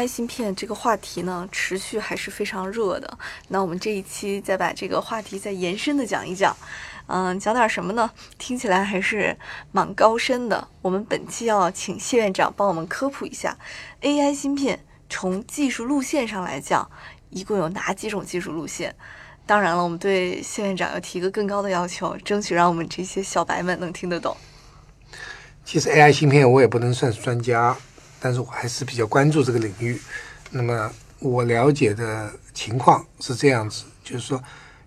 [0.00, 3.18] AI 芯片这个话题呢，持续还是非常热的。
[3.48, 6.56] 那我们这一期再把这个话题再延伸的讲一讲。
[7.06, 8.10] 嗯，讲点什么呢？
[8.38, 9.36] 听起来还是
[9.72, 10.66] 蛮高深的。
[10.80, 13.54] 我们本期要请谢院长帮我们科普一下
[14.00, 16.88] ，AI 芯片从技术路线上来讲，
[17.28, 18.94] 一共有哪几种技术路线？
[19.44, 24.34] 当然了，我们对谢院长要提个更高的要求，争取让我们这些小白们能听得懂。
[25.62, 27.76] 其实 AI 芯片我也不能算是专家，
[28.20, 30.00] 但是我还是比较关注这个领域。
[30.50, 34.42] 那么我了解的情况是这样子，就是说。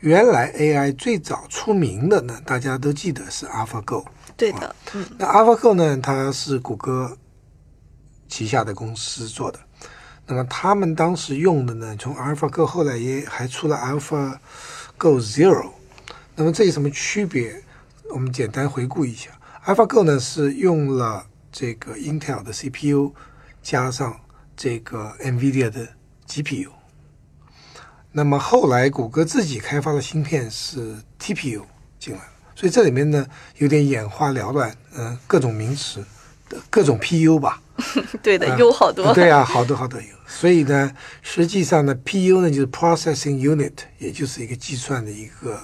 [0.00, 4.04] 原来 AI 最早出名的呢，大家都记得是 AlphaGo。
[4.36, 5.04] 对的，嗯。
[5.18, 7.18] 那 AlphaGo 呢，它是谷歌
[8.28, 9.58] 旗下的公司做的。
[10.24, 14.38] 那么他们当时用的呢，从 AlphaGo 后来也还出了 AlphaGo
[15.20, 15.70] Zero。
[16.36, 17.60] 那么这有什么区别？
[18.10, 19.30] 我们简单回顾一下
[19.66, 21.26] ，AlphaGo 呢是用了
[21.58, 23.12] 这个 Intel 的 CPU
[23.60, 24.20] 加上
[24.56, 25.88] 这个 NVIDIA 的
[26.28, 26.68] GPU。
[28.12, 31.64] 那么后来，谷歌自己开发的芯片是 TPU
[31.98, 36.04] 进来了，所以这里面呢有点眼花缭乱，嗯，各种名词
[36.48, 37.60] 的各种 PU 吧。
[38.22, 39.12] 对的，U 好多。
[39.12, 40.06] 对啊，好多好多 U。
[40.28, 45.60] 所以呢，实际上呢，PU 呢就是 Processing Unit，也就是一个计算的一个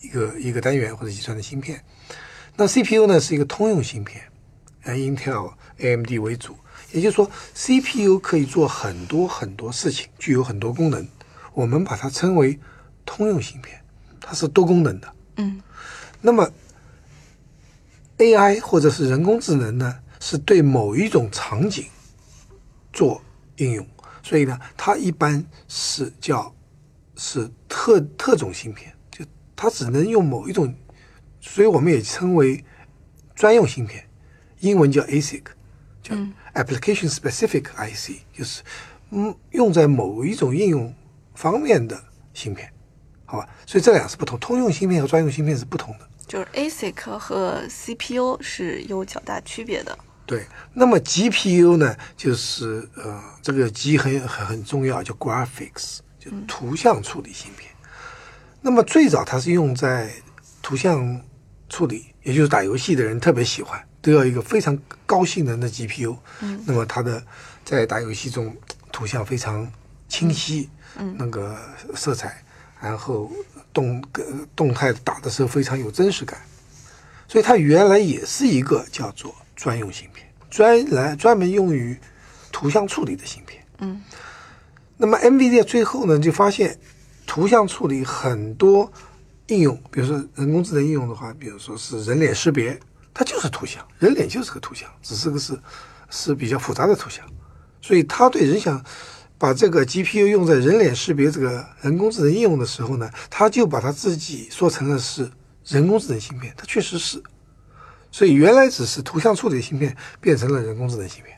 [0.00, 1.84] 一个一个单元或者计算的芯片。
[2.56, 4.30] 那 CPU 呢是一个通用芯片，呃
[4.92, 6.56] ，Intel、AMD 为主，
[6.92, 11.06] 也就是说，CPU 可以做很多很多事情，具有很多功能。
[11.52, 12.58] 我们把它称为
[13.06, 13.80] 通用芯片，
[14.20, 15.12] 它是多功能的。
[15.36, 15.60] 嗯，
[16.20, 16.50] 那么
[18.18, 21.86] AI 或者是人工智能呢，是对某一种场景
[22.92, 23.22] 做
[23.56, 23.86] 应用，
[24.22, 26.54] 所以呢，它一般是叫
[27.16, 29.24] 是特特种芯片，就
[29.54, 30.74] 它只能用某一种，
[31.40, 32.64] 所以我们也称为
[33.34, 34.08] 专用芯片，
[34.64, 35.44] 英文叫 ASIC，
[36.02, 36.14] 叫
[36.54, 38.62] Application Specific IC，就是
[39.10, 40.94] 嗯用在某一种应用。
[41.36, 42.00] 方面的
[42.32, 42.72] 芯片，
[43.26, 46.08] 好吧，所以这俩是不同，通用芯片和专用芯片是不同的。
[46.28, 49.98] 就是 ASIC 和 CPU 是有较大区别的。
[50.24, 57.68] 对，那么 GPU 呢，就是呃，这个 G 很很很重要，叫 Graphics，就图像处理芯片。
[58.62, 60.12] 那么最早它是用在
[60.62, 61.20] 图像
[61.68, 66.16] 处理，也就是打游戏的人特别喜欢，都要一个非常高性能的 GPU。
[66.40, 67.20] 嗯，那么它的
[67.64, 68.56] 在打游戏中
[68.92, 69.68] 图像非常
[70.08, 70.70] 清晰。
[70.96, 71.58] 嗯，那个
[71.96, 72.40] 色彩，
[72.80, 73.28] 然后
[73.72, 74.00] 动
[74.54, 76.40] 动态打的时候非常有真实感，
[77.26, 81.98] 所以它原来也是一个叫做专用芯片，专来专门用于
[82.52, 83.60] 图像处理的芯片。
[83.78, 84.00] 嗯，
[84.96, 86.78] 那么 NVIDIA 最后呢就发现，
[87.26, 88.92] 图像处理很多
[89.48, 92.78] 应用，比如说人工智能应用的话，比如说是人脸识别，
[93.14, 95.58] 它就是图像，人脸就是个图像，只是个是
[96.10, 97.24] 是比较复杂的图像，
[97.80, 98.84] 所以它对人想。
[99.36, 105.28] 把这个 GPU 用在人脸识别这个人工智能应用的时候呢，他就把他自己说成了是
[105.66, 107.20] 人工智能芯片，它确实是。
[108.12, 111.36] 所以原来只是图像处理芯片变成了人工智能芯片，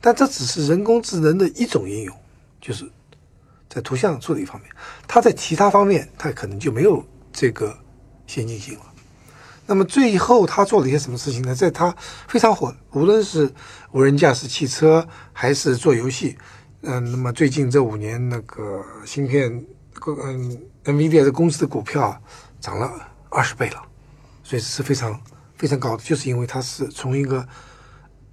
[0.00, 2.16] 但这只是人工智能的一种应用，
[2.60, 2.90] 就是
[3.68, 4.70] 在图像处理方面，
[5.06, 7.78] 它在其他方面它可能就没有这个
[8.26, 8.84] 先进性了。
[9.66, 11.54] 那么最后他做了一些什么事情呢？
[11.54, 11.94] 在他
[12.28, 13.52] 非常火，无论是
[13.92, 16.38] 无人驾驶汽车还是做游戏。
[16.82, 19.50] 嗯，那么最近这五年，那个芯片，
[20.22, 22.16] 嗯，NVIDIA 的公司的股票
[22.60, 22.88] 涨了
[23.28, 23.82] 二十倍了，
[24.44, 25.20] 所以是非常
[25.56, 27.44] 非常高的，就是因为它是从一个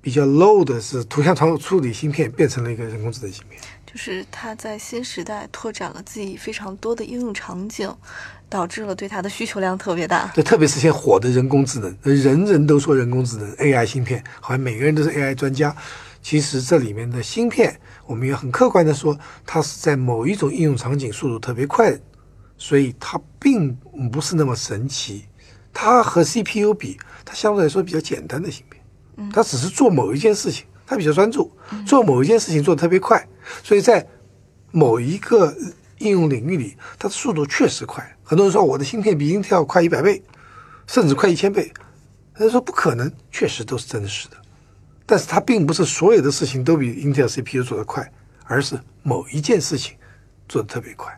[0.04, 3.58] 比较 low 的是图像处处理芯片，变成了一个人工智能芯片。
[3.86, 7.90] 就是它在新时代拓展了自己非常多的应用场景，
[8.50, 10.30] 导致了对它的需求量特别大。
[10.36, 15.74] 对，特别是现在火的人工智能，人人都说人工智能 AI 芯片，好像每个人都是 AI 专家。
[16.22, 21.98] 其实这里面的芯片，我们也很客观的说，它是在某一种应用场景速度特别快，
[22.58, 23.74] 所以它并
[24.12, 25.26] 不是那么神奇。
[25.72, 28.73] 它和 CPU 比，它相对来说比较简单的芯片，
[29.32, 31.52] 他只是做某一件事情，他比较专注，
[31.86, 33.28] 做某一件事情做的特别快，
[33.64, 34.06] 所以在
[34.72, 35.56] 某一个
[36.00, 38.18] 应用领域里，它的速度确实快。
[38.24, 40.22] 很多人说我的芯片比 Intel 快一百倍，
[40.88, 41.72] 甚至快一千倍，
[42.34, 44.38] 他说不可能，确实都是真实的。
[45.06, 48.12] 但是它并不是所有的事情都比 Intel CPU 做得快，
[48.46, 49.96] 而是某一件事情
[50.48, 51.12] 做得特别快。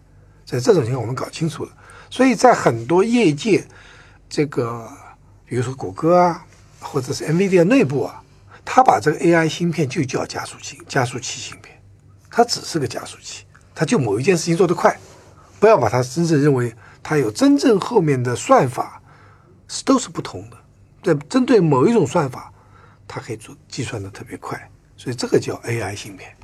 [0.43, 1.71] 在这种情况，我们搞清楚了。
[2.09, 3.65] 所以在很多业界，
[4.27, 4.87] 这个
[5.45, 6.45] 比如说谷歌啊，
[6.85, 8.21] 或者是 NVIDIA 内部啊，
[8.63, 11.81] 它把这个 AI 芯片就叫加速器，加速器芯片，
[12.29, 13.43] 它只是个加速器，
[13.73, 14.97] 它就某一件事情做得快，
[15.59, 19.01] 不要把它真正认为它有真正后面的算法
[19.67, 20.57] 是都是不同的，
[21.03, 22.53] 在针对某一种算法，
[23.07, 26.35] 它可以做计算的特别快，所以这个叫 AI 芯片。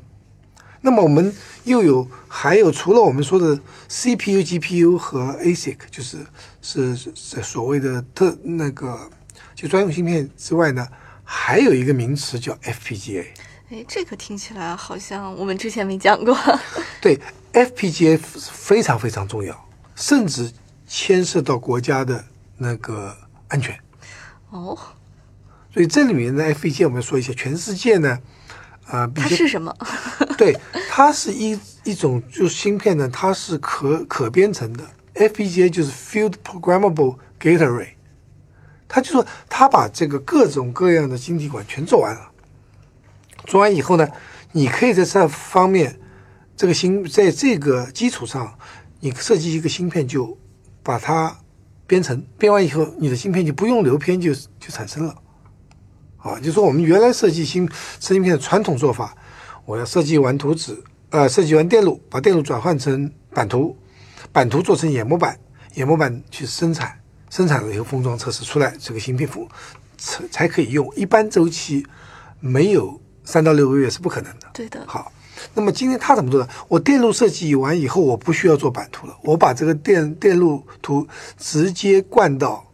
[0.83, 1.31] 那么我们
[1.63, 3.55] 又有还有除了我们说的
[3.87, 6.17] CPU、GPU 和 ASIC，就是
[6.59, 9.07] 是是所谓的特那个
[9.61, 10.87] 就专用芯片之外呢，
[11.23, 13.27] 还有一个名词叫 FPGA。
[13.69, 16.35] 哎，这个听起来好像我们之前没讲过。
[16.99, 17.19] 对
[17.53, 20.51] ，FPGA 非常非常重要，甚至
[20.87, 22.25] 牵涉到国家的
[22.57, 23.15] 那个
[23.49, 23.77] 安全。
[24.49, 24.75] 哦，
[25.71, 28.19] 所以这里面的 FPGA 我们说一下，全世界呢。
[28.87, 29.71] 啊，它是什么？
[30.39, 30.57] 对，
[30.89, 34.83] 它是一一种就是芯片呢，它是可可编程的。
[35.13, 37.89] FPGA 就是 Field Programmable Gate Array，
[38.93, 42.29] 他就说他把这个各种各样的晶体管全做完了。
[43.45, 44.05] 做完以后呢，
[44.51, 45.97] 你可以在这方面
[46.57, 48.53] 这个芯在这个基础上，
[48.99, 50.37] 你设计一个芯片，就
[50.83, 51.33] 把它
[51.87, 55.15] 编程，编完以后，你的芯片就不用流片就就产生了。
[56.17, 57.67] 啊，就说我们原来设计芯
[57.99, 59.15] 芯片的传统做法，
[59.65, 60.77] 我要设计完图纸，
[61.11, 63.75] 呃，设计完电路，把电路转换成版图，
[64.33, 65.39] 版图做成眼模板，
[65.75, 67.00] 眼模板去生产，
[67.31, 69.47] 生产了以后封装测试出来，这个芯片封
[69.97, 70.87] 才才可以用。
[70.95, 71.83] 一般周期
[72.39, 74.47] 没有三到六个月是不可能的。
[74.53, 74.83] 对的。
[74.85, 75.11] 好，
[75.55, 76.49] 那么今天他怎么做的？
[76.67, 81.07] 我电路设计完以后，我不需要做版图了，我把这个电电路图
[81.37, 82.69] 直接灌到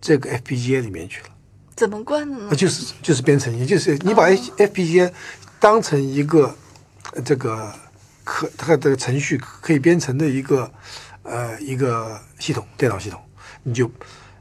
[0.00, 1.28] 这个 FPGA 里面去了。
[1.74, 2.54] 怎么灌的呢？
[2.54, 5.10] 就是就是编程，也就是你把 FPGA
[5.58, 6.54] 当成一个
[7.24, 7.72] 这个
[8.22, 10.70] 可它的程序可以编程的一个
[11.22, 13.20] 呃一个系统电脑系统，
[13.64, 13.90] 你就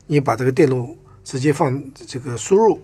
[0.06, 2.80] 你把这个电路直接放这个输入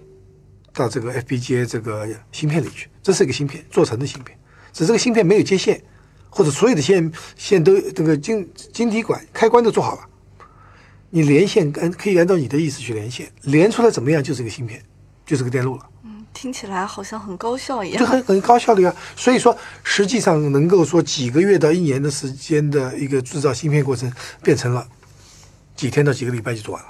[0.74, 4.36] 到这个 FPGA 这个芯片里去，这是一个芯片做成的芯片，
[4.74, 5.82] 只是这个芯片没有接线，
[6.30, 10.02] 或者所有的线线都这个晶晶体管开关都做好了。
[11.10, 14.82] 你连线跟可以按照你的意思去连线，连出来怎么样就是个芯片，
[15.26, 15.90] 就是个电路了。
[16.04, 18.00] 嗯，听起来好像很高效一样。
[18.00, 18.96] 就很很高效的呀。
[19.16, 24.14] 所以说，实际上能够说几个月到一年的时间的一个制造芯片过程，
[24.44, 24.88] 变成了
[25.80, 26.90] 几天到几个礼拜就做完了。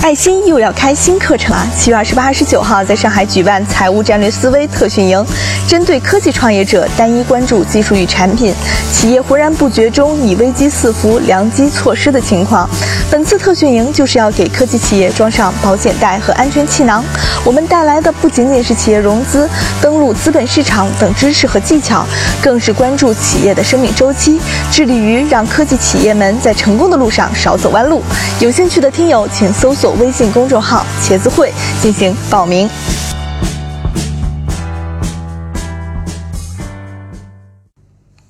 [0.00, 1.66] 爱心又要开新课程了。
[1.76, 5.26] 七月二十八、二十九号在上海举办财务战略思维特训营，
[5.66, 8.54] 针对科技创业者单一关注技术与产品，
[8.92, 12.70] 企业浑然不觉中已危机四伏、良机错失的情况。
[13.08, 17.04] 本次特训营就是要给科技企业装上保险带和安全气囊。
[17.44, 19.48] 我们带来的不仅仅是企业融资、
[19.80, 22.04] 登陆资本市场等知识和技巧，
[22.42, 24.40] 更是关注企业的生命周期，
[24.72, 28.02] 致力于让科技企业们在成功的路上少走弯路。
[28.40, 29.92] 有兴趣的听友，请搜索。
[29.94, 32.68] 微信公众号“茄子会”进行报名。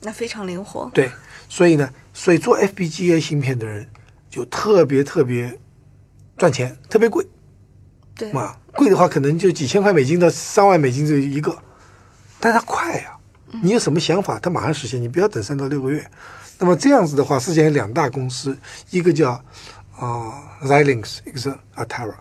[0.02, 0.88] 那非常灵活。
[0.92, 1.10] 对，
[1.48, 3.88] 所以呢，所以做 FPGA 芯片的人
[4.36, 5.58] 就特别特别
[6.36, 7.26] 赚钱，特别贵。
[8.14, 11.56] 对嘛，贵的话可能就几千块美金到三万美金这一个，
[12.38, 13.16] 但它快呀！
[13.62, 16.10] 你有什么想法，它马上实现，你不要等三到六个月。
[16.58, 18.56] 那么这样子的话，世界上两大公司，
[18.90, 19.42] 一个叫。
[19.98, 22.12] 啊，Xilinx 一个是 Altera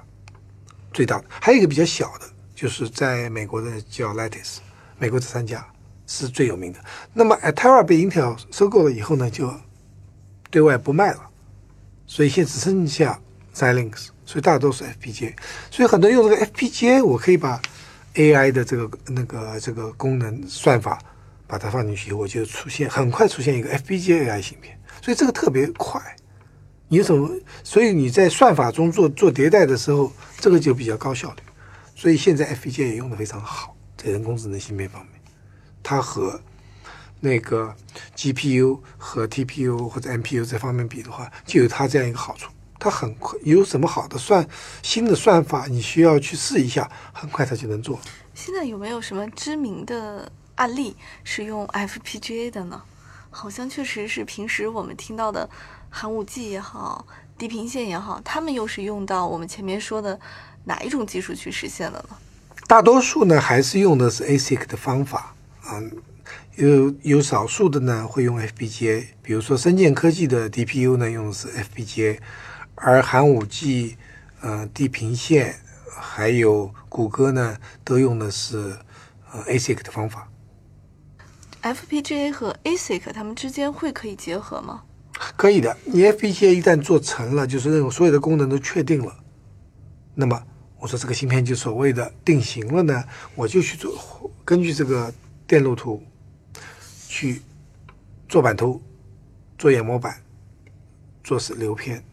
[0.93, 4.60] 最大的，还有一个比较小的，就是在美国的叫 Lattice，
[4.98, 5.67] 美国这三家
[6.07, 6.79] 是最有名的。
[7.12, 9.53] 那么 Altera 被 Intel 收购了以后呢，就
[10.50, 11.29] 对外不卖了，
[12.07, 13.19] 所以现在只剩下
[13.53, 15.33] Xilinx，所以大多数 FPGA。
[15.71, 17.62] 所以很多用这个 FPGA，我可以把
[18.15, 21.00] AI 的这个那个这个功能算法
[21.47, 26.01] 把它放进去，我就出现很快出现一个 FPGA AI 芯片，所以这个特别快。
[26.88, 27.29] 你有什么？
[27.63, 31.38] 所以你在算法中做做迭代的时候，这个就比较高效率。
[31.95, 35.13] 所以现在 FPGA 也用的非常好，在人工智能芯片方面，
[35.81, 36.39] 它和
[37.25, 37.75] 那个
[38.15, 42.51] GPU 和 TPU 或者 MPU 这方面比的话，就有它这样一个好处。
[42.79, 44.48] 它很快有什么好的算
[44.84, 48.00] 新的算法，你需要去试一下，很快它就能做。
[48.34, 52.82] 现在有没有什么知名的案例是用 FPGA 的呢？
[53.32, 55.50] 好像确实是平时我们听到的。
[55.89, 60.20] 寒武纪也好，地平线也好，他们又是用到我们前面说的
[60.65, 62.17] 哪一种技术去实现的呢？
[62.67, 65.82] 大多数呢还是用的是 ASIC 的方法啊，
[66.57, 72.17] 有有少数的呢会用 FPGA，比如说深建科技的 DPU 呢用的是 FPGA，
[72.75, 73.97] 而寒武纪、
[74.41, 75.55] 呃地平线
[76.00, 78.77] 还有谷歌呢都用的是
[79.33, 80.29] 呃 ASIC 的方法。
[81.62, 84.83] FPGA 和 ASIC 它们之间会可以结合吗？
[85.35, 89.13] 可以的，你 FPGA 一旦做成了，就是那种所有的功能都确定了，
[90.13, 90.41] 那么
[90.79, 93.91] 我说这个芯片就所谓的定型了呢，我就去做
[94.45, 95.12] 根据这个
[95.47, 96.01] 电路图
[97.15, 97.41] 去
[98.27, 98.81] 做版图、
[99.57, 100.22] 做研模板、
[101.24, 102.03] 做是流片，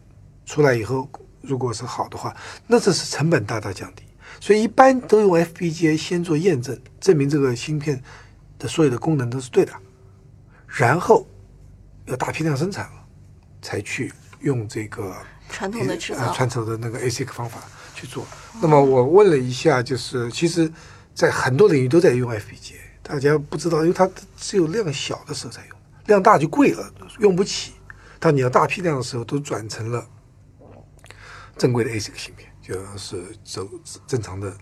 [0.45, 1.09] 出来以后
[1.41, 2.33] 如果是好的话，
[2.65, 4.03] 那这是成本大大降低。
[4.39, 8.01] 所以一般都用 FPGA 先做验证，证明这个芯片
[8.57, 9.73] 的所有的功能都是对的，
[10.67, 11.27] 然后
[12.05, 13.05] 要大批量生产了，
[13.61, 15.13] 才去用这个
[15.49, 17.61] 传统的制造呃传统的那个 ASIC 方法
[17.93, 18.25] 去做。
[18.61, 20.71] 那么我问了一下，就是其实，
[21.13, 27.73] 在很多领域都在用 FPGA，大家不知道，因为它只有量小的时候才用，量大就贵了，用不起。
[28.17, 30.07] 当你要大批量的时候，都转成了
[31.57, 33.67] 正规的 ASIC 芯片，就是走
[34.07, 34.53] 正常的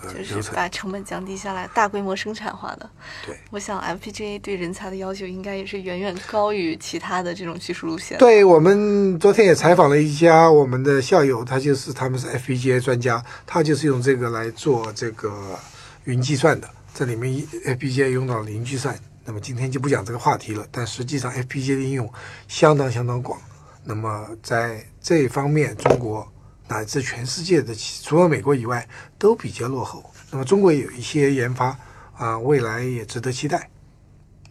[0.00, 0.52] 呃就是。
[0.52, 2.88] 把成本降低下来，大规模生产化的。
[3.26, 3.36] 对。
[3.50, 15.58] 我想 FPGA 对人才的要求应该也是远远高于其他的这种技术路线。，对我们昨天也采访了一家我们的校友，他就是他们是 FPGA 专家，他就是用这个来做这个
[16.04, 16.70] 云计算的。
[16.94, 17.32] 这里面
[17.64, 20.66] FPGA 用到了云计算，那么今天就不讲这个话题了。
[20.70, 22.12] 但实际上 FPGA 的应用
[22.48, 23.40] 相当相当广。
[23.84, 26.30] 那么在这一方面，中国
[26.68, 28.86] 乃至全世界的除了美国以外
[29.18, 30.04] 都比较落后。
[30.30, 31.76] 那么中国有一些研发
[32.14, 33.70] 啊，未来也值得期待。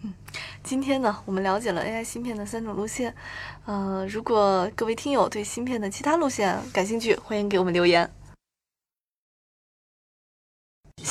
[0.04, 0.14] 嗯
[0.64, 3.14] 今天呢，我们了解了 AI 芯片的三种路线。
[3.66, 8.10] 呃，如果各位听友对芯片的其他路线感兴趣，欢迎给我们留言。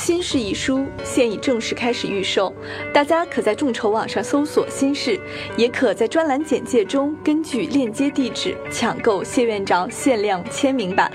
[0.03, 2.51] 新式一书现已正式开始预售，
[2.91, 5.19] 大家可在众筹网上搜索“新式”，
[5.55, 11.11] 也可在专栏简介中根据链接地址抢购谢院长限量签名版。